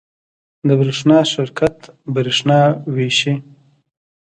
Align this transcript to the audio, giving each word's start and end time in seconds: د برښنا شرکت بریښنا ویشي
د 0.67 0.69
برښنا 0.79 1.19
شرکت 1.33 1.77
بریښنا 2.13 2.61
ویشي 2.95 3.33